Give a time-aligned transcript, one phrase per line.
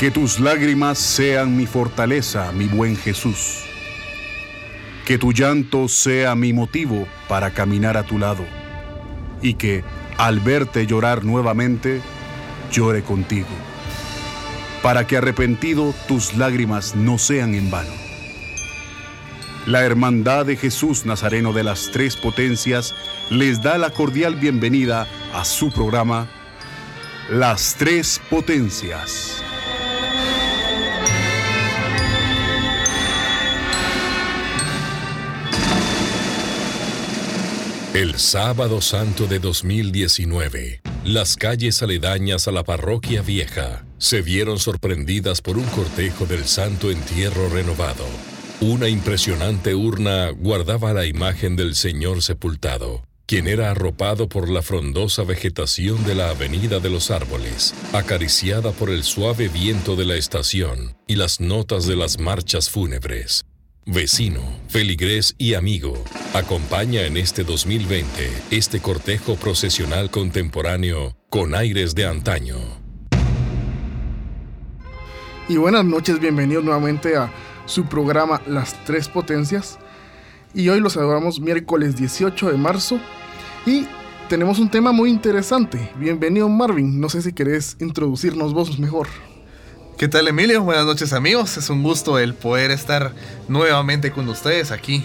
[0.00, 3.66] Que tus lágrimas sean mi fortaleza, mi buen Jesús.
[5.04, 8.46] Que tu llanto sea mi motivo para caminar a tu lado.
[9.42, 9.84] Y que,
[10.16, 12.00] al verte llorar nuevamente,
[12.72, 13.50] llore contigo.
[14.82, 17.92] Para que arrepentido tus lágrimas no sean en vano.
[19.66, 22.94] La Hermandad de Jesús Nazareno de las Tres Potencias
[23.28, 26.26] les da la cordial bienvenida a su programa
[27.28, 29.44] Las Tres Potencias.
[37.92, 45.42] El sábado santo de 2019, las calles aledañas a la parroquia vieja se vieron sorprendidas
[45.42, 48.06] por un cortejo del santo entierro renovado.
[48.60, 55.24] Una impresionante urna guardaba la imagen del Señor sepultado, quien era arropado por la frondosa
[55.24, 60.96] vegetación de la Avenida de los Árboles, acariciada por el suave viento de la estación
[61.08, 63.46] y las notas de las marchas fúnebres.
[63.92, 65.94] Vecino, feligrés y amigo,
[66.32, 72.54] acompaña en este 2020 este cortejo procesional contemporáneo con aires de antaño.
[75.48, 77.32] Y buenas noches, bienvenidos nuevamente a
[77.66, 79.80] su programa Las Tres Potencias.
[80.54, 83.00] Y hoy los celebramos miércoles 18 de marzo
[83.66, 83.88] y
[84.28, 85.90] tenemos un tema muy interesante.
[85.96, 89.08] Bienvenido Marvin, no sé si querés introducirnos vos mejor.
[90.00, 90.62] ¿Qué tal Emilio?
[90.62, 93.12] Buenas noches amigos, es un gusto el poder estar
[93.48, 95.04] nuevamente con ustedes aquí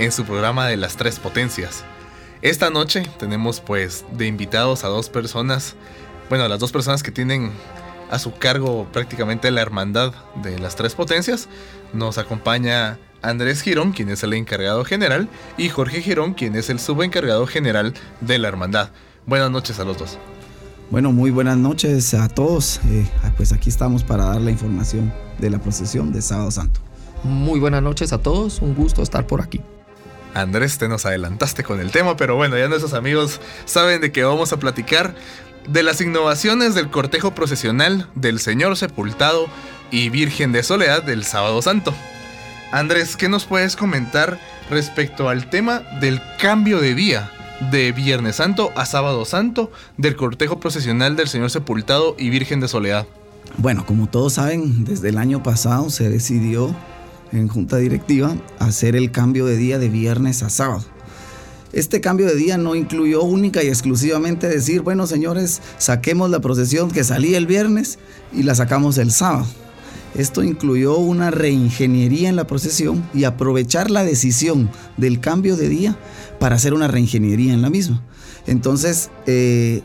[0.00, 1.84] en su programa de las tres potencias.
[2.42, 5.76] Esta noche tenemos pues de invitados a dos personas,
[6.28, 7.52] bueno, las dos personas que tienen
[8.10, 11.48] a su cargo prácticamente la hermandad de las tres potencias.
[11.92, 16.80] Nos acompaña Andrés Girón, quien es el encargado general, y Jorge Girón, quien es el
[16.80, 18.90] subencargado general de la hermandad.
[19.24, 20.18] Buenas noches a los dos.
[20.88, 22.80] Bueno, muy buenas noches a todos.
[22.88, 23.06] Eh,
[23.36, 26.80] pues aquí estamos para dar la información de la procesión de Sábado Santo.
[27.24, 29.60] Muy buenas noches a todos, un gusto estar por aquí.
[30.32, 34.22] Andrés, te nos adelantaste con el tema, pero bueno, ya nuestros amigos saben de que
[34.22, 35.14] vamos a platicar
[35.66, 39.46] de las innovaciones del cortejo procesional del Señor Sepultado
[39.90, 41.92] y Virgen de Soledad del Sábado Santo.
[42.70, 44.38] Andrés, ¿qué nos puedes comentar
[44.70, 47.32] respecto al tema del cambio de día
[47.70, 52.68] de Viernes Santo a Sábado Santo del cortejo procesional del Señor Sepultado y Virgen de
[52.68, 53.06] Soledad.
[53.58, 56.74] Bueno, como todos saben, desde el año pasado se decidió
[57.32, 60.84] en junta directiva hacer el cambio de día de viernes a sábado.
[61.72, 66.90] Este cambio de día no incluyó única y exclusivamente decir, bueno señores, saquemos la procesión
[66.90, 67.98] que salía el viernes
[68.32, 69.46] y la sacamos el sábado.
[70.16, 75.98] Esto incluyó una reingeniería en la procesión y aprovechar la decisión del cambio de día
[76.40, 78.02] para hacer una reingeniería en la misma.
[78.46, 79.82] Entonces, eh,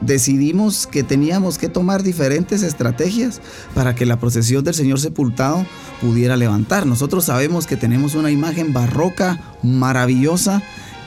[0.00, 3.40] decidimos que teníamos que tomar diferentes estrategias
[3.74, 5.66] para que la procesión del Señor sepultado
[6.00, 6.86] pudiera levantar.
[6.86, 10.62] Nosotros sabemos que tenemos una imagen barroca maravillosa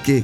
[0.05, 0.23] que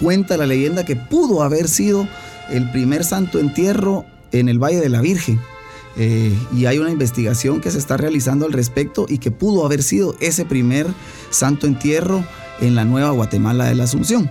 [0.00, 2.08] cuenta la leyenda que pudo haber sido
[2.50, 5.38] el primer santo entierro en el Valle de la Virgen.
[5.98, 9.82] Eh, y hay una investigación que se está realizando al respecto y que pudo haber
[9.82, 10.86] sido ese primer
[11.30, 12.24] santo entierro
[12.60, 14.30] en la Nueva Guatemala de la Asunción.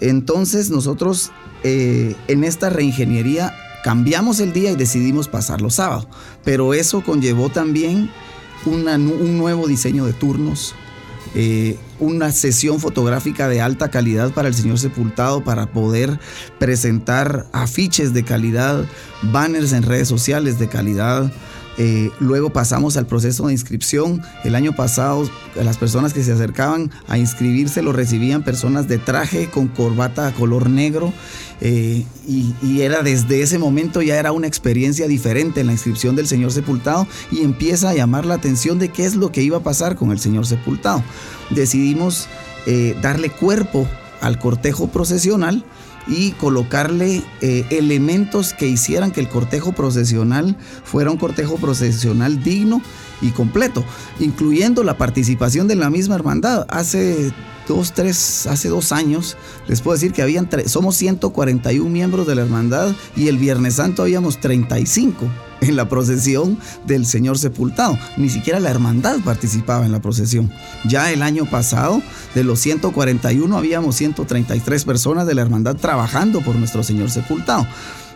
[0.00, 1.32] Entonces nosotros
[1.64, 6.06] eh, en esta reingeniería cambiamos el día y decidimos pasarlo sábado,
[6.44, 8.10] pero eso conllevó también
[8.66, 10.74] un nuevo diseño de turnos,
[11.34, 16.18] eh, una sesión fotográfica de alta calidad para el señor sepultado para poder
[16.58, 18.84] presentar afiches de calidad,
[19.22, 21.30] banners en redes sociales de calidad,
[21.82, 24.20] eh, luego pasamos al proceso de inscripción.
[24.44, 25.26] El año pasado
[25.56, 30.68] las personas que se acercaban a inscribirse lo recibían personas de traje con corbata color
[30.68, 31.10] negro
[31.62, 36.16] eh, y, y, era desde ese momento ya era una experiencia diferente en la inscripción
[36.16, 39.56] del Señor Sepultado y empieza a llamar la atención de qué es lo que iba
[39.56, 41.02] a pasar con el Señor Sepultado.
[41.48, 42.28] Decidimos
[42.66, 43.88] eh, darle cuerpo
[44.20, 45.64] al cortejo procesional
[46.06, 52.82] y colocarle eh, elementos que hicieran que el cortejo procesional fuera un cortejo procesional digno
[53.20, 53.84] y completo,
[54.18, 56.66] incluyendo la participación de la misma hermandad.
[56.70, 57.32] Hace
[57.68, 59.36] dos, tres, hace dos años,
[59.68, 64.02] les puedo decir que habían somos 141 miembros de la hermandad y el Viernes Santo
[64.02, 67.98] habíamos 35 en la procesión del Señor sepultado.
[68.16, 70.50] Ni siquiera la hermandad participaba en la procesión.
[70.88, 72.02] Ya el año pasado,
[72.34, 77.66] de los 141, habíamos 133 personas de la hermandad trabajando por nuestro Señor sepultado.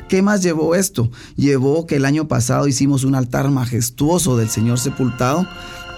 [0.09, 1.11] ¿Qué más llevó esto?
[1.37, 5.47] Llevó que el año pasado hicimos un altar majestuoso del Señor sepultado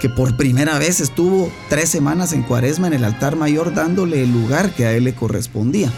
[0.00, 4.32] que por primera vez estuvo tres semanas en cuaresma en el altar mayor dándole el
[4.32, 5.90] lugar que a él le correspondía.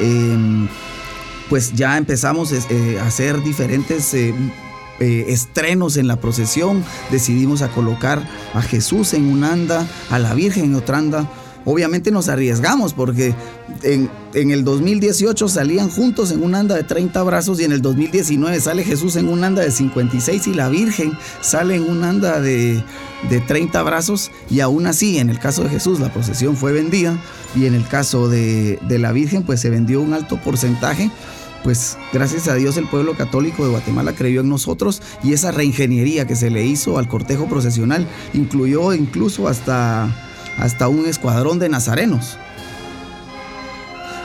[0.00, 0.68] Em,
[1.48, 4.34] pues ya empezamos eh, a hacer diferentes eh,
[5.00, 10.34] eh, estrenos en la procesión, decidimos a colocar a Jesús en un anda, a la
[10.34, 11.30] Virgen en otra anda.
[11.64, 13.34] Obviamente nos arriesgamos porque
[13.82, 18.58] en, el 2018 salían juntos en un anda de 30 brazos y en el 2019
[18.58, 21.12] sale Jesús en un anda de 56 y la Virgen
[21.42, 22.82] sale en un anda de,
[23.28, 27.18] de 30 brazos y aún así en el caso de Jesús la procesión fue vendida
[27.54, 31.10] y en el caso de, de la Virgen pues se vendió un alto porcentaje
[31.64, 36.26] pues gracias a Dios el pueblo católico de Guatemala creyó en nosotros y esa reingeniería
[36.26, 40.08] que se le hizo al cortejo procesional incluyó incluso hasta,
[40.58, 42.38] hasta un escuadrón de nazarenos.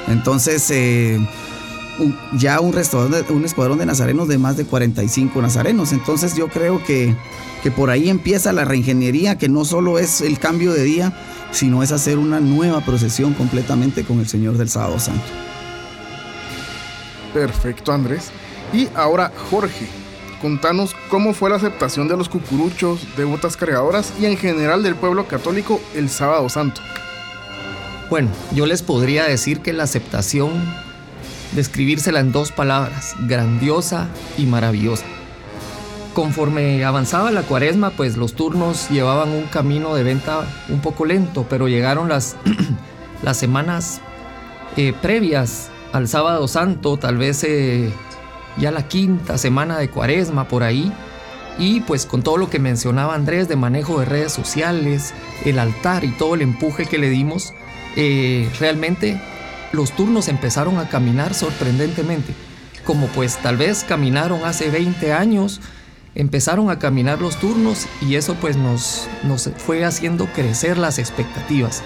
[0.08, 1.18] Entonces, eh,
[2.38, 2.76] ya un,
[3.30, 5.92] un escuadrón de nazarenos de más de 45 nazarenos.
[5.92, 7.16] Entonces yo creo que,
[7.62, 11.14] que por ahí empieza la reingeniería, que no solo es el cambio de día,
[11.52, 15.24] sino es hacer una nueva procesión completamente con el Señor del Sábado Santo.
[17.34, 18.32] Perfecto, Andrés.
[18.72, 19.88] Y ahora, Jorge,
[20.42, 24.96] contanos cómo fue la aceptación de los cucuruchos, de botas cargadoras y en general del
[24.96, 26.82] pueblo católico el sábado santo.
[28.10, 30.52] Bueno, yo les podría decir que la aceptación,
[31.54, 34.08] describírsela en dos palabras, grandiosa
[34.38, 35.06] y maravillosa.
[36.14, 41.48] Conforme avanzaba la cuaresma, pues los turnos llevaban un camino de venta un poco lento,
[41.50, 42.36] pero llegaron las,
[43.24, 44.00] las semanas
[44.78, 47.94] eh, previas al sábado santo, tal vez eh,
[48.58, 50.92] ya la quinta semana de cuaresma por ahí.
[51.60, 55.14] Y pues con todo lo que mencionaba Andrés de manejo de redes sociales,
[55.46, 57.54] el altar y todo el empuje que le dimos,
[57.96, 59.22] eh, realmente
[59.72, 62.34] los turnos empezaron a caminar sorprendentemente.
[62.84, 65.62] Como pues tal vez caminaron hace 20 años,
[66.16, 71.84] empezaron a caminar los turnos y eso pues nos, nos fue haciendo crecer las expectativas.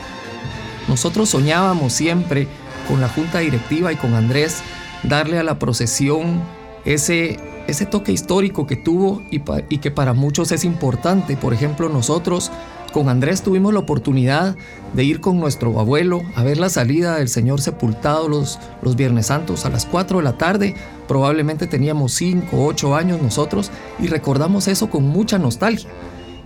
[0.88, 2.48] Nosotros soñábamos siempre
[2.88, 4.62] con la junta directiva y con Andrés
[5.04, 6.42] darle a la procesión
[6.86, 7.38] ese,
[7.68, 9.40] ese toque histórico que tuvo y,
[9.78, 11.38] que para muchos es importante.
[11.38, 12.52] Por ejemplo, nosotros
[12.94, 14.56] con Andrés tuvimos la oportunidad
[14.94, 19.28] de ir con nuestro abuelo a ver la salida del Señor sepultado los, los Viernes
[19.28, 20.76] Santos a las 4 de la tarde.
[21.08, 25.90] Probablemente teníamos 5 o 8 años nosotros y recordamos eso con mucha nostalgia.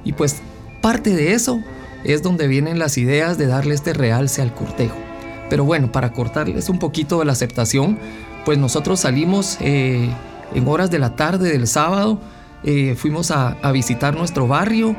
[0.04, 0.42] Y pues
[0.82, 1.62] parte de eso
[2.04, 5.11] es donde vienen las ideas de darle este realce al cortejo.
[5.52, 8.00] Pero bueno, para cortarles un poquito de la aceptación,
[8.46, 10.10] pues nosotros salimos eh,
[10.56, 12.22] en horas de la tarde del sábado,
[12.64, 14.96] eh, fuimos a, visitar nuestro barrio.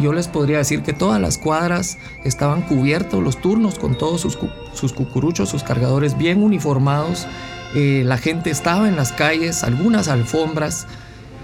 [0.00, 4.36] Yo les podría decir que todas las cuadras estaban cubiertos, los turnos con todos sus,
[4.72, 7.28] sus cucuruchos, sus cargadores bien uniformados.
[7.76, 10.88] Eh, la gente estaba en las calles, algunas alfombras,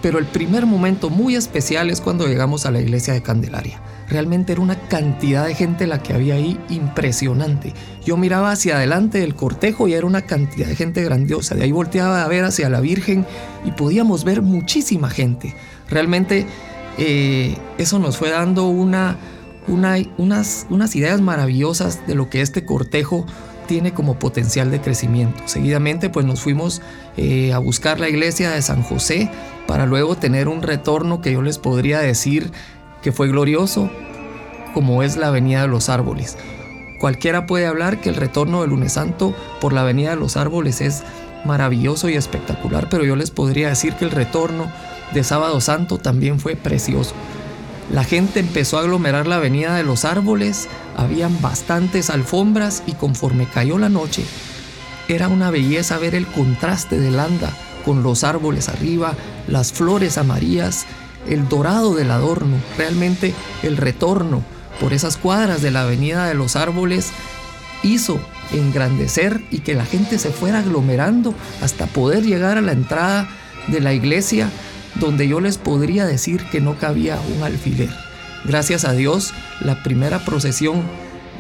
[0.03, 3.81] pero el primer momento muy especial es cuando llegamos a la iglesia de Candelaria.
[4.09, 7.75] Realmente era una cantidad de gente la que había ahí impresionante.
[8.05, 11.55] Yo miraba hacia adelante del cortejo y era una cantidad de gente grandiosa.
[11.55, 13.27] De ahí volteaba a ver hacia la Virgen
[13.65, 15.55] y podíamos ver muchísima gente.
[15.91, 16.47] Realmente
[16.97, 19.17] eh, eso nos fue dando una,
[19.69, 23.27] unas, ideas maravillosas de lo que este cortejo
[23.67, 25.43] tiene como potencial de crecimiento.
[25.47, 26.81] Seguidamente pues nos fuimos
[27.19, 29.31] eh, a buscar la iglesia de San José
[29.67, 32.51] para luego tener un retorno que yo les podría decir
[33.03, 33.91] que fue glorioso,
[34.75, 36.37] como es la Avenida de los Árboles.
[36.99, 40.81] Cualquiera puede hablar que el retorno del lunes santo por la Avenida de los Árboles
[40.81, 41.05] es
[41.45, 44.71] maravilloso y espectacular, pero yo les podría decir que el retorno
[45.13, 47.15] de sábado santo también fue precioso.
[47.93, 53.47] La gente empezó a aglomerar la avenida de los árboles, habían bastantes alfombras y conforme
[53.47, 54.25] cayó la noche,
[55.09, 57.51] era una belleza ver el contraste del anda
[57.87, 59.15] con los árboles arriba,
[59.47, 60.85] las flores amarillas
[61.29, 64.43] el dorado del adorno, realmente el retorno
[64.81, 67.11] por esas cuadras de la Avenida de los Árboles
[67.83, 68.21] hizo
[68.53, 73.29] engrandecer y que la gente se fuera aglomerando hasta poder llegar a la entrada
[73.67, 74.51] de la iglesia
[74.95, 77.91] donde yo les podría decir que no cabía un alfiler.
[78.45, 80.83] Gracias a Dios, la primera procesión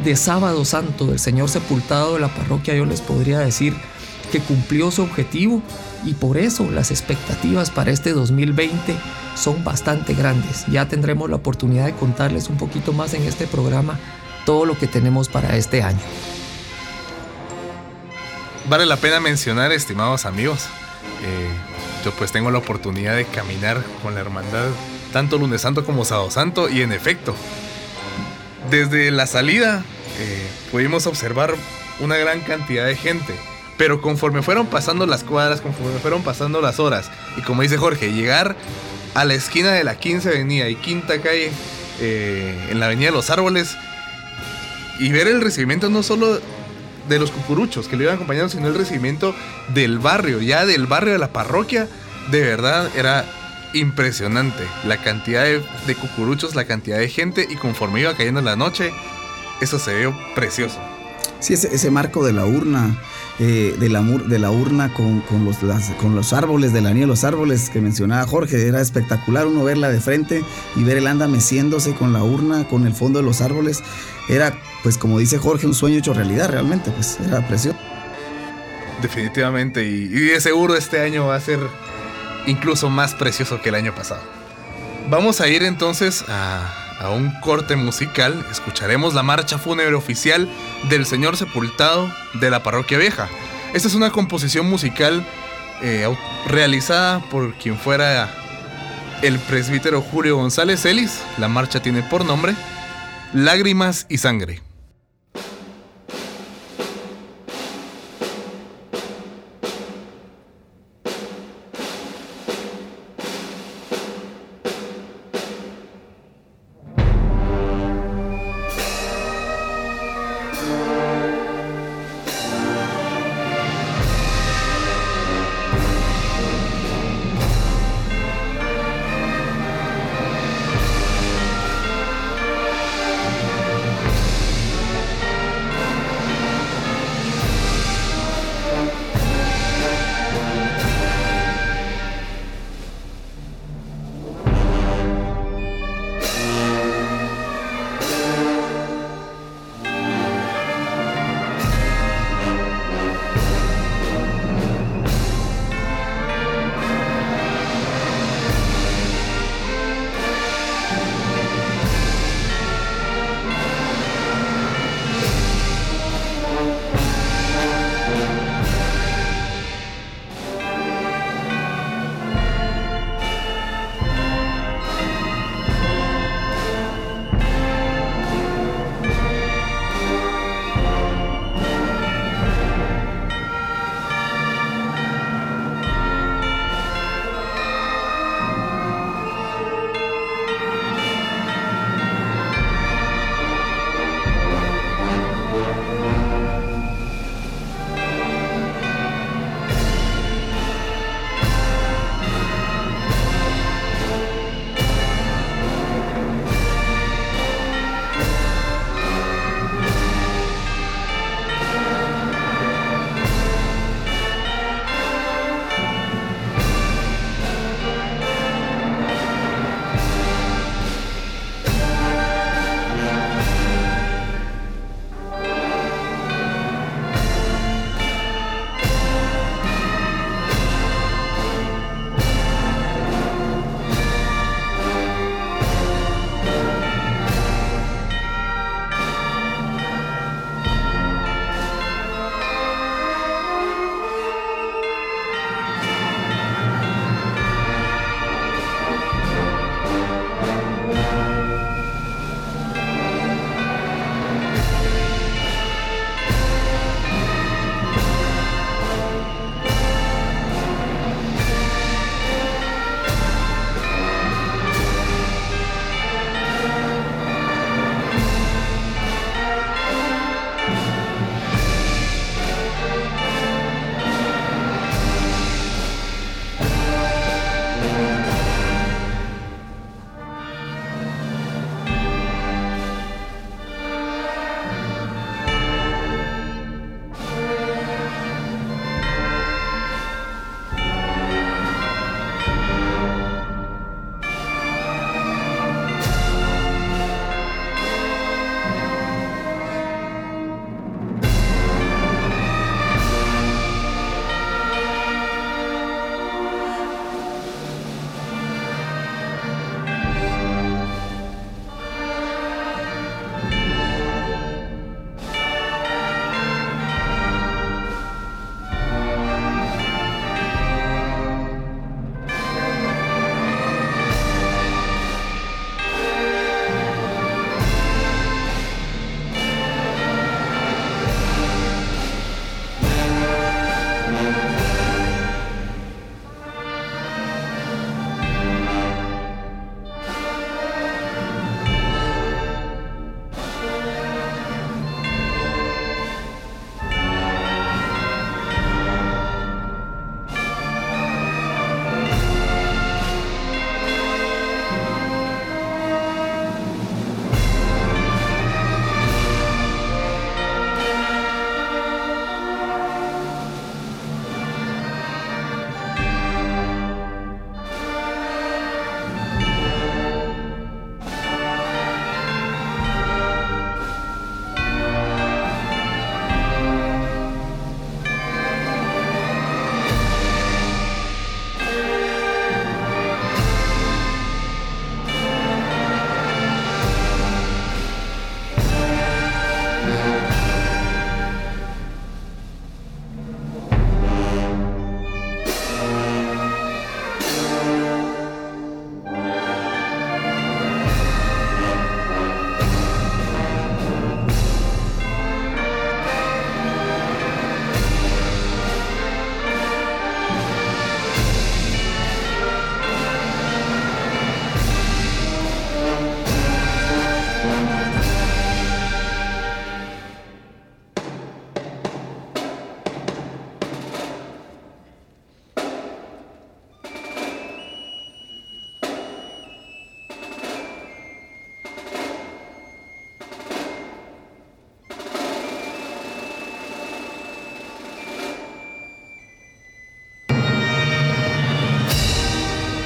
[0.05, 3.75] de sábado santo del Señor sepultado de la parroquia yo les podría decir
[4.29, 5.63] que cumplió su objetivo
[6.05, 8.97] y por eso las expectativas para este 2020
[9.35, 10.67] son bastante grandes.
[10.67, 13.99] Ya tendremos la oportunidad de contarles un poquito más en este programa
[14.45, 16.01] todo lo que tenemos para este año.
[18.69, 20.67] Vale la pena mencionar, estimados amigos,
[21.25, 21.49] eh,
[22.05, 24.69] yo pues tengo la oportunidad de caminar con la hermandad
[25.13, 27.35] tanto lunes santo como sábado santo y en efecto,
[28.71, 29.83] desde la salida
[30.19, 31.55] eh, pudimos observar
[32.01, 33.35] una gran cantidad de gente
[33.79, 38.13] pero conforme fueron pasando las cuadras, conforme fueron pasando las horas, y como dice Jorge,
[38.13, 38.57] llegar
[39.15, 41.51] a la esquina de la 15 Avenida y Quinta Calle,
[42.01, 43.77] eh, en la Avenida de los Árboles,
[44.99, 46.41] y ver el recibimiento no solo
[47.09, 49.35] de los cucuruchos que lo iban acompañando, sino el recibimiento
[49.73, 51.89] del barrio, ya del barrio de la parroquia,
[52.31, 53.25] de verdad era
[53.73, 54.65] impresionante.
[54.85, 58.93] La cantidad de, cucuruchos, la cantidad de gente y conforme iba cayendo la noche,
[59.61, 60.79] eso se vio precioso.
[61.41, 62.99] Sí, ese marco de la urna,
[63.41, 65.23] eh, de, la, de la urna con
[66.15, 70.01] los árboles, de la nieve, los árboles que mencionaba Jorge, era espectacular uno verla de
[70.01, 70.43] frente
[70.77, 73.83] y ver el anda meciéndose con la urna, con el fondo de los árboles.
[74.29, 77.79] Era, pues como dice Jorge, un sueño hecho realidad realmente, pues era precioso.
[79.03, 81.61] Definitivamente, y, y de seguro este año va a ser
[82.47, 84.21] incluso más precioso que el año pasado.
[85.11, 88.45] Vamos a ir entonces a, a un corte musical.
[88.51, 90.49] Escucharemos la marcha fúnebre oficial
[90.89, 93.29] del Señor Sepultado de la Parroquia Vieja.
[93.75, 95.25] Esta es una composición musical
[95.83, 96.09] eh,
[96.47, 98.31] realizada por quien fuera
[99.23, 101.21] el presbítero Julio González Ellis.
[101.39, 102.55] La marcha tiene por nombre
[103.33, 104.68] Lágrimas y Sangre.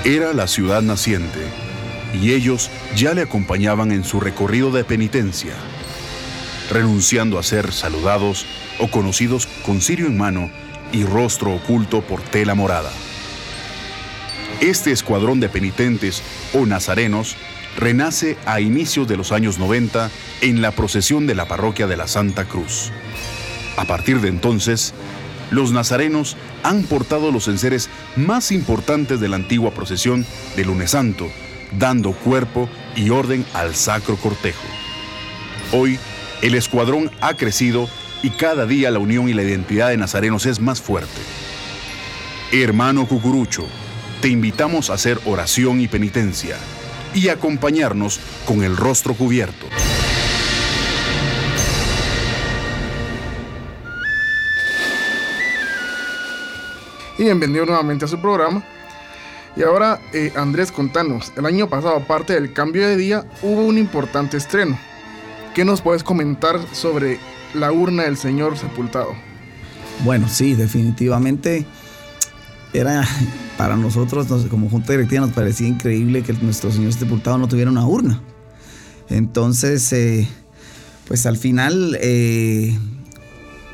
[0.04, 1.38] Era la ciudad naciente
[2.12, 5.54] y ellos ya le acompañaban en su recorrido de penitencia,
[6.72, 8.44] renunciando a ser saludados
[8.80, 10.50] o conocidos con cirio en mano
[10.90, 12.90] y rostro oculto por tela morada.
[14.60, 16.20] Este escuadrón de penitentes
[16.52, 17.36] o nazarenos
[17.78, 22.08] renace a inicios de los años 90 en la procesión de la parroquia de la
[22.08, 22.90] Santa Cruz.
[23.76, 24.94] A partir de entonces,
[25.52, 31.30] los nazarenos han portado los enseres más importantes de la antigua procesión de lunes santo,
[31.78, 34.64] dando cuerpo y orden al sacro cortejo.
[35.72, 35.98] Hoy,
[36.40, 37.88] el escuadrón ha crecido
[38.22, 41.20] y cada día la unión y la identidad de nazarenos es más fuerte.
[42.50, 43.66] Hermano Cucurucho,
[44.20, 46.56] te invitamos a hacer oración y penitencia
[47.14, 49.66] y acompañarnos con el rostro cubierto.
[57.22, 58.64] Y bienvenido nuevamente a su programa.
[59.54, 63.78] Y ahora, eh, Andrés, contanos, el año pasado, aparte del cambio de día, hubo un
[63.78, 64.76] importante estreno.
[65.54, 67.20] ¿Qué nos puedes comentar sobre
[67.54, 69.14] la urna del Señor sepultado?
[70.02, 71.64] Bueno, sí, definitivamente
[72.72, 73.06] era
[73.56, 77.86] para nosotros como junta directiva nos parecía increíble que nuestro Señor sepultado no tuviera una
[77.86, 78.20] urna.
[79.08, 80.26] Entonces, eh,
[81.06, 82.76] pues al final eh,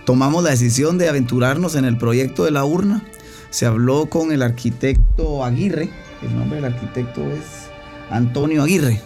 [0.04, 3.02] tomamos la decisión de aventurarnos en el proyecto de la urna.
[3.50, 5.90] Se habló con el arquitecto Aguirre,
[6.22, 7.68] el nombre del arquitecto es
[8.10, 9.00] Antonio Aguirre,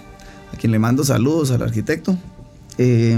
[0.52, 2.16] a quien le mando saludos al arquitecto.
[2.78, 3.16] Eh,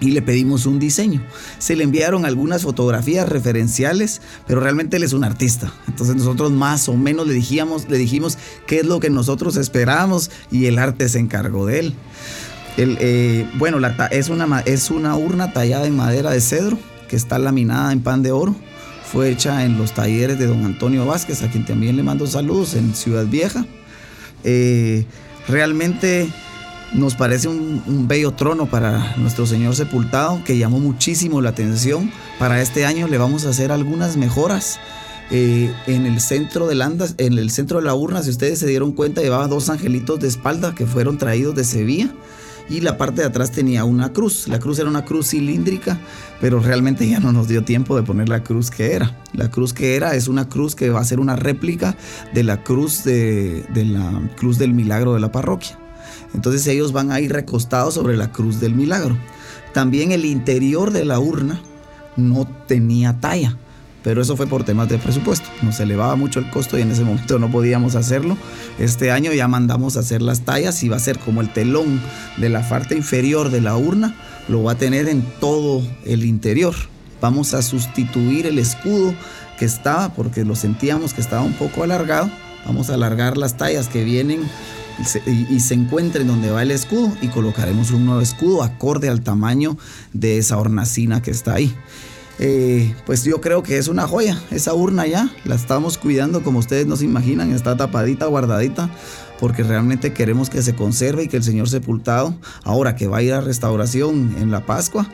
[0.00, 1.22] y le pedimos un diseño.
[1.58, 5.72] Se le enviaron algunas fotografías referenciales, pero realmente él es un artista.
[5.88, 10.30] Entonces nosotros más o menos le dijimos, le dijimos qué es lo que nosotros esperábamos
[10.50, 11.94] y el arte se encargó de él.
[12.76, 13.78] Eh, bueno,
[14.12, 18.22] es, una, es una urna tallada en madera de cedro que está laminada en pan
[18.22, 18.54] de oro.
[19.10, 22.74] Fue hecha en los talleres de don Antonio Vázquez, a quien también le mando saludos
[22.74, 23.64] en Ciudad Vieja.
[24.44, 25.06] Eh,
[25.48, 26.28] realmente
[26.92, 32.12] nos parece un, bello trono para nuestro Señor sepultado que llamó muchísimo la atención.
[32.38, 34.78] Para este año le vamos a hacer algunas mejoras.
[35.30, 38.66] Eh, en el centro del andas, en el centro de la urna, si ustedes se
[38.66, 42.10] dieron cuenta, llevaba dos angelitos de espalda que fueron traídos de Sevilla
[42.68, 44.48] y la parte de atrás tenía una cruz.
[44.48, 45.98] La cruz era una cruz cilíndrica,
[46.40, 49.16] pero realmente ya no nos dio tiempo de poner la cruz que era.
[49.32, 51.96] La cruz que era es una cruz que va a ser una réplica
[52.34, 55.78] de la cruz de la cruz del milagro de la parroquia.
[56.34, 59.16] Entonces ellos van a ir recostados sobre la cruz del milagro.
[59.72, 61.60] También el interior de la urna
[62.16, 63.56] no tenía talla,
[64.08, 65.46] pero eso fue por temas de presupuesto.
[65.60, 68.38] Nos elevaba mucho el costo y en ese momento no podíamos hacerlo.
[68.78, 72.00] Este año ya mandamos a hacer las tallas y va a ser como el telón
[72.38, 74.16] de la parte inferior de la urna,
[74.48, 76.74] lo va a tener en todo el interior.
[77.20, 79.12] Vamos a sustituir el escudo
[79.58, 82.30] que estaba porque lo sentíamos que estaba un poco alargado.
[82.64, 84.40] Vamos a alargar las tallas que vienen
[85.50, 89.20] y, se encuentre en donde va el escudo y colocaremos un nuevo escudo acorde al
[89.20, 89.76] tamaño
[90.14, 91.76] de esa hornacina que está ahí.
[92.38, 96.60] Eh, pues yo creo que es una joya, esa urna ya, la estamos cuidando como
[96.60, 98.90] ustedes no se imaginan, está tapadita, guardadita,
[99.40, 103.22] porque realmente queremos que se conserve y que el Señor sepultado, ahora que va a
[103.22, 105.08] ir a restauración en la Pascua,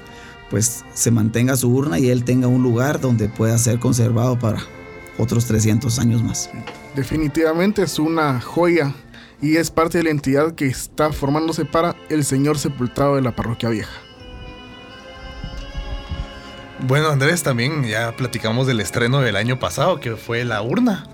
[0.51, 4.63] pues se mantenga su urna y él tenga un lugar donde pueda ser conservado para
[5.19, 6.51] otros 300 años más.
[6.95, 8.95] Definitivamente es una joya
[9.41, 13.35] y es parte de la entidad que está formándose para el Señor Sepultado de la
[13.35, 13.93] Parroquia Vieja.
[16.87, 21.07] Bueno, Andrés, también ya platicamos del estreno del año pasado, que fue la urna.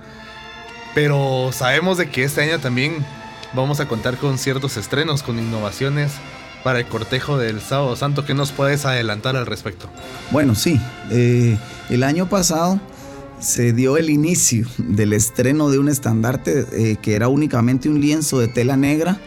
[0.97, 3.07] Pero sabemos de que este año también
[3.53, 6.11] vamos a contar con ciertos estrenos, con innovaciones
[6.65, 8.25] para el cortejo del Sábado Santo.
[8.25, 9.89] ¿Qué nos puedes adelantar al respecto?
[10.33, 10.81] Bueno, sí.
[11.13, 11.57] Eh,
[11.89, 12.81] el año pasado
[13.39, 18.41] se dio el inicio del estreno de un estandarte eh, que era únicamente un lienzo
[18.41, 19.21] de tela negra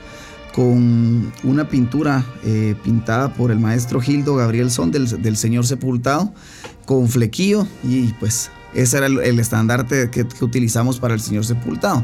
[0.54, 6.34] con una pintura eh, pintada por el maestro Gildo Gabriel Son del, Señor Sepultado
[6.86, 12.04] con flequillo y pues ese era el, estandarte que, utilizamos para el Señor Sepultado.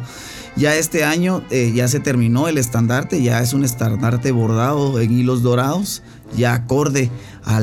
[0.55, 5.11] Ya este año eh, ya se terminó el estandarte, ya es un estandarte bordado en
[5.17, 6.03] hilos dorados,
[6.37, 7.09] ya acorde
[7.43, 7.61] a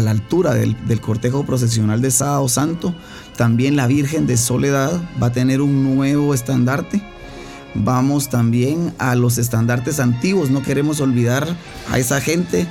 [0.00, 2.94] la altura del, del cortejo procesional de Sábado Santo
[3.38, 7.00] también la Virgen de Soledad va a tener un nuevo estandarte.
[7.74, 10.50] Vamos también a los estandartes antiguos.
[10.50, 11.46] No queremos olvidar
[11.90, 12.66] a esa gente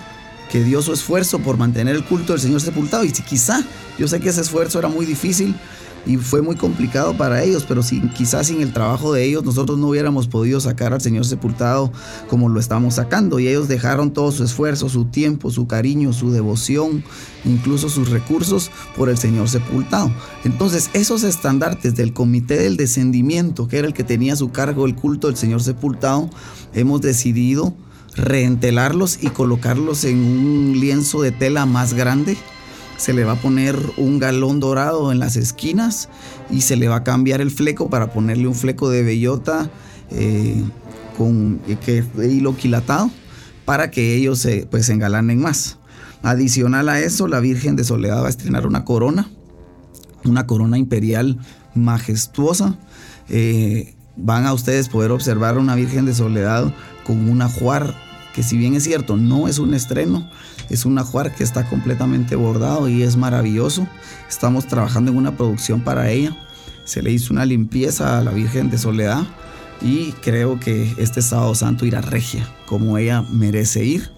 [0.51, 3.03] que dio su esfuerzo por mantener el culto del Señor sepultado.
[3.03, 3.63] Y si quizá,
[3.97, 5.55] yo sé que ese esfuerzo era muy difícil
[6.07, 9.77] y fue muy complicado para ellos, pero sin, quizás sin el trabajo de ellos nosotros
[9.77, 11.91] no hubiéramos podido sacar al Señor sepultado
[12.29, 13.39] como lo estamos sacando.
[13.39, 17.03] Y ellos dejaron todo su esfuerzo, su tiempo, su cariño, su devoción,
[17.43, 20.09] incluso sus recursos por el Señor sepultado.
[20.45, 24.85] Entonces esos estandartes del comité del descendimiento, que era el que tenía a su cargo
[24.85, 26.29] el culto del Señor sepultado,
[26.73, 27.75] hemos decidido
[28.15, 32.37] reentelarlos y colocarlos en un lienzo de tela más grande
[32.97, 36.09] se le va a poner un galón dorado en las esquinas
[36.49, 39.69] y se le va a cambiar el fleco para ponerle un fleco de bellota
[40.11, 40.63] eh,
[41.17, 43.09] con que, hilo quilatado
[43.65, 45.77] para que ellos se pues, engalanen más.
[46.23, 49.29] Adicional a eso, la Virgen de Soledad va a estrenar una corona,
[50.23, 51.37] una corona imperial
[51.75, 52.77] majestuosa.
[53.29, 56.73] Eh, van a ustedes poder observar una Virgen de Soledad
[57.05, 57.93] con un ajuar
[58.37, 60.29] que si bien es cierto, no es un estreno,
[60.69, 63.87] es un ajuar que está completamente bordado y es maravilloso.
[64.29, 66.35] Estamos trabajando en una producción para ella.
[66.83, 69.23] Se le hizo una limpieza a la Virgen de Soledad
[69.81, 74.09] y creo que este sábado santo irá regia, como ella merece ir.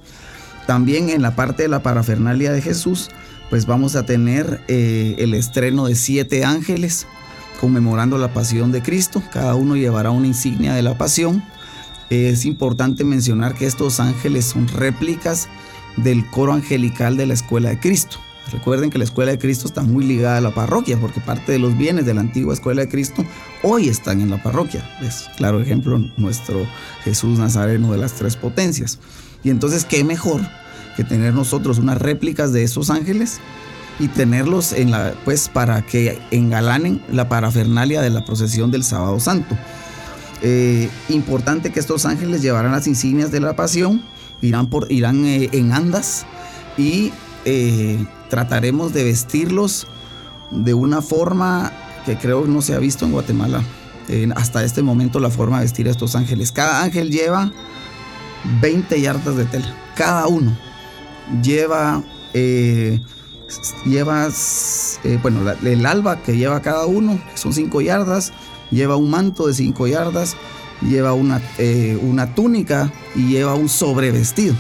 [0.68, 3.10] También en la parte de la parafernalia de Jesús,
[3.50, 7.08] pues vamos a tener eh, el estreno de siete ángeles
[7.60, 9.22] conmemorando la pasión de Cristo.
[9.34, 11.44] Cada uno llevará una insignia de la pasión
[12.10, 15.48] es importante mencionar que estos ángeles son réplicas
[15.98, 18.18] del coro angelical de la Escuela de Cristo.
[18.52, 21.60] Recuerden que la Escuela de Cristo está muy ligada a la parroquia porque parte de
[21.60, 23.24] los bienes de la antigua Escuela de Cristo
[23.64, 24.90] hoy están en la parroquia.
[25.02, 26.66] Es claro ejemplo nuestro
[27.04, 29.00] Jesús Nazareno de las tres potencias.
[29.44, 30.42] Y entonces, ¿qué mejor
[30.96, 33.40] que tener nosotros unas réplicas de esos ángeles
[34.00, 39.20] y tenerlos en la, pues, para que engalanen la parafernalia de la procesión del Sábado
[39.20, 39.56] Santo?
[40.42, 44.02] Eh, importante que estos ángeles llevarán las insignias de la pasión,
[44.42, 46.26] irán, por, irán eh, en andas
[46.78, 47.12] y
[47.46, 49.88] eh, trataremos de vestirlos
[50.52, 51.72] de una forma
[52.06, 53.64] que creo no se ha visto en Guatemala.
[54.36, 56.52] hasta este momento la forma de vestir a estos ángeles.
[56.52, 57.52] Cada ángel lleva
[58.62, 60.58] 20 yardas de tela, cada uno.
[61.44, 62.02] Lleva,
[63.86, 64.30] lleva
[65.22, 68.34] bueno, el alba que lleva cada uno, son 5 yardas
[68.72, 70.36] lleva un manto de cinco yardas,
[70.82, 74.56] lleva una, eh, una túnica y lleva un sobrevestido.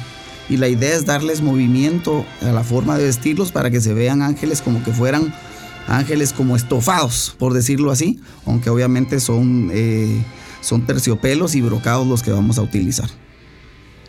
[0.50, 4.22] Y la idea es darles movimiento a la forma de vestirlos para que se vean
[4.22, 5.34] ángeles como que fueran
[5.88, 10.24] ángeles como estofados, por decirlo así, aunque obviamente son, eh,
[10.62, 13.10] son terciopelos y brocados los que vamos a utilizar.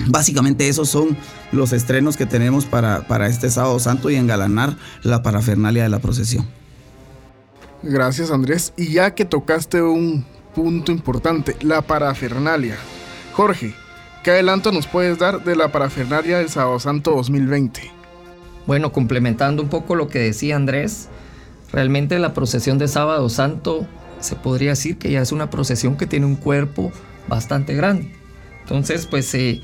[0.07, 1.16] Básicamente esos son
[1.53, 5.99] los estrenos que tenemos para, para este sábado santo y engalanar la parafernalia de la
[5.99, 6.49] procesión.
[7.83, 8.73] Gracias Andrés.
[8.77, 12.76] Y ya que tocaste un punto importante, la parafernalia.
[13.32, 13.74] Jorge,
[14.22, 17.90] ¿qué adelanto nos puedes dar de la parafernalia del Sábado Santo 2020?
[18.66, 21.08] Bueno, complementando un poco lo que decía Andrés,
[21.72, 23.86] realmente la procesión de Sábado Santo
[24.20, 26.92] se podría decir que ya es una procesión que tiene un cuerpo
[27.28, 28.12] bastante grande.
[28.62, 29.62] Entonces, pues eh,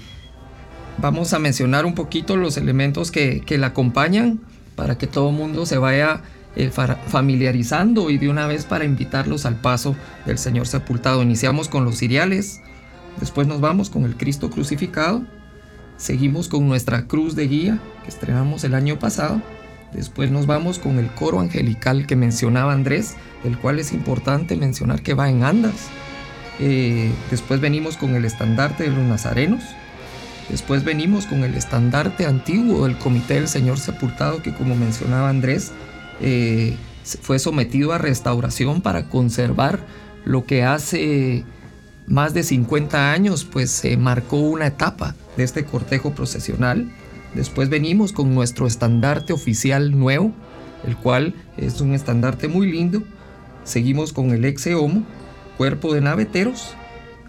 [0.99, 4.41] vamos a mencionar un poquito los elementos que, que la acompañan
[4.75, 6.23] para que todo el mundo se vaya
[6.57, 11.23] eh, familiarizando y de una vez para invitarlos al paso del Señor sepultado.
[11.23, 12.61] Iniciamos con los ciriales,
[13.21, 15.23] después nos vamos con el Cristo crucificado,
[15.97, 19.43] seguimos con nuestra cruz de guía que estrenamos el año pasado,
[19.93, 25.03] después nos vamos con el coro angelical que mencionaba Andrés, el cual es importante mencionar
[25.03, 25.89] que va en andas.
[26.59, 29.63] Eh, después venimos con el estandarte de los nazarenos,
[30.49, 35.73] Después venimos con el estandarte antiguo del Comité del Señor Sepultado, que como mencionaba Andrés,
[36.21, 36.77] eh,
[37.21, 39.81] fue sometido a restauración para conservar
[40.25, 41.45] lo que hace
[42.07, 46.91] más de 50 años pues se marcó una etapa de este cortejo procesional.
[47.35, 50.33] Después venimos con nuestro estandarte oficial nuevo,
[50.87, 53.03] el cual es un estandarte muy lindo.
[53.65, 55.05] Seguimos con el ex homo,
[55.59, 56.75] cuerpo de naveteros,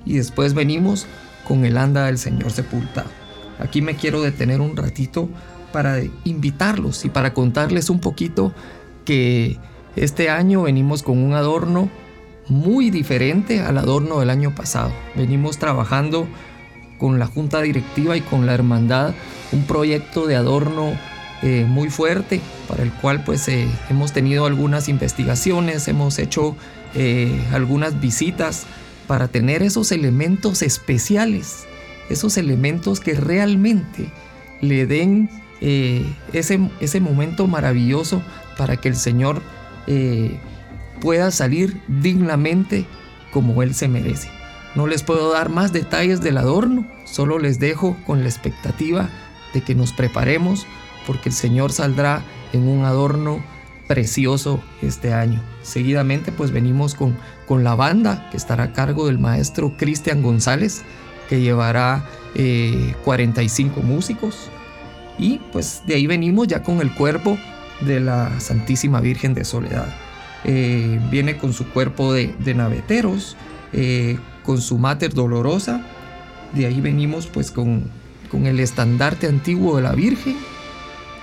[0.06, 1.08] y después venimos
[1.48, 3.10] con el anda del Señor sepultado.
[3.60, 5.30] Aquí me quiero detener un ratito
[5.74, 8.54] para invitarlos y para contarles un poquito
[9.08, 9.58] que
[9.96, 11.90] este año venimos con un adorno
[12.50, 14.92] muy diferente al adorno del año pasado.
[15.16, 16.28] Venimos trabajando
[16.98, 19.14] con la junta directiva y con la hermandad
[19.54, 20.92] un proyecto de adorno
[21.42, 26.58] eh, muy fuerte para el cual pues eh, hemos tenido algunas investigaciones, hemos hecho
[26.94, 28.66] eh, algunas visitas
[29.08, 31.66] para tener esos elementos especiales,
[32.10, 34.12] esos elementos que realmente
[34.60, 38.22] le den ese, ese momento maravilloso
[38.58, 39.42] para que el Señor
[39.88, 40.40] eh,
[41.02, 42.86] pueda salir dignamente
[43.32, 44.30] como Él se merece.
[44.76, 49.10] No les puedo dar más detalles del adorno, solo les dejo con la expectativa
[49.54, 50.68] de que nos preparemos
[51.06, 53.42] porque el Señor saldrá en un adorno
[53.88, 55.42] precioso este año.
[55.64, 57.18] Seguidamente pues venimos con,
[57.48, 60.84] con la banda que estará a cargo del maestro Cristian González,
[61.30, 62.06] que llevará
[63.04, 64.50] 45 eh, músicos.
[65.18, 67.38] Y pues de ahí venimos ya con el cuerpo
[67.82, 69.88] de la Santísima Virgen de Soledad.
[70.44, 73.36] Eh, viene con su cuerpo de, naveteros,
[73.74, 75.86] eh, con su mater dolorosa.
[76.54, 77.90] De ahí venimos pues con,
[78.32, 80.38] con el estandarte antiguo de la Virgen,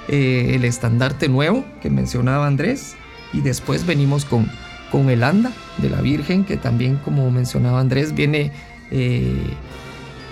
[0.09, 2.95] el estandarte nuevo que mencionaba Andrés,
[3.33, 4.51] y después venimos con,
[4.93, 8.53] con el anda de la Virgen, que también como mencionaba Andrés, viene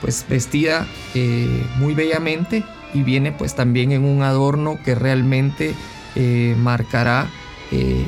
[0.02, 5.74] pues vestida eh, muy bellamente y viene pues también en un adorno que realmente
[6.14, 7.29] eh, marcará
[7.70, 8.05] eh,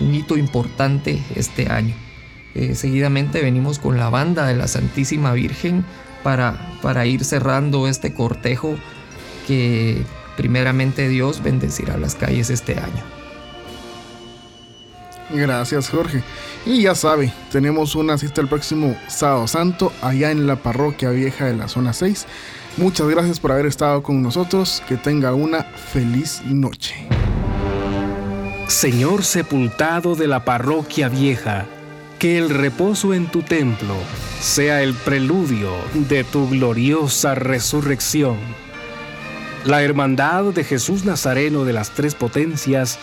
[0.00, 1.94] un hito importante este año.
[2.74, 5.84] seguidamente venimos con la banda de la Santísima Virgen
[6.24, 8.76] para, para ir cerrando este cortejo
[9.46, 10.02] que
[10.36, 13.18] primeramente Dios bendecirá las calles este año.
[15.30, 16.22] Gracias Jorge.
[16.64, 21.46] Y ya sabe, tenemos una cita el próximo sábado santo allá en la parroquia vieja
[21.46, 22.26] de la zona 6.
[22.76, 24.82] Muchas gracias por haber estado con nosotros.
[24.88, 27.17] Que tenga una feliz noche.
[28.68, 31.64] Señor sepultado de la parroquia vieja,
[32.18, 33.94] que el reposo en tu templo
[34.42, 38.36] sea el preludio de tu gloriosa resurrección.
[39.64, 42.98] La Hermandad de Jesús Nazareno de las Tres Potencias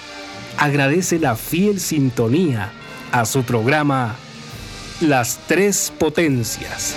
[0.58, 2.72] agradece la fiel sintonía
[3.12, 4.18] a su programa
[5.02, 6.96] Las Tres Potencias.